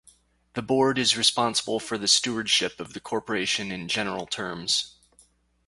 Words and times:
The 0.53 0.63
Board 0.63 0.97
is 0.97 1.15
responsible 1.15 1.79
for 1.79 1.95
the 1.95 2.07
stewardship 2.07 2.79
of 2.79 2.93
the 2.93 2.99
corporation 2.99 3.71
in 3.71 3.87
general 3.87 4.25
terms. 4.25 4.95